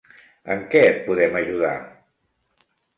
[0.55, 1.77] En què et podem ajudar?